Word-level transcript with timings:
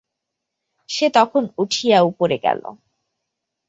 সে 0.89 1.05
তখন 1.09 1.43
উঠিয়া 1.57 1.97
উপরে 2.01 2.37
গেল। 2.37 2.61